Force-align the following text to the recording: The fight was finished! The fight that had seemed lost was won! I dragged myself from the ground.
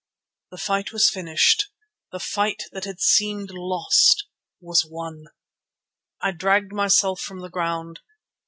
The 0.49 0.57
fight 0.57 0.91
was 0.91 1.11
finished! 1.11 1.67
The 2.11 2.17
fight 2.17 2.63
that 2.71 2.85
had 2.85 2.99
seemed 2.99 3.51
lost 3.51 4.23
was 4.59 4.83
won! 4.83 5.25
I 6.19 6.31
dragged 6.31 6.73
myself 6.73 7.21
from 7.21 7.41
the 7.41 7.51
ground. 7.51 7.99